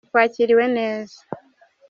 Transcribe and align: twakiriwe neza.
twakiriwe 0.09 0.65
neza. 0.77 1.17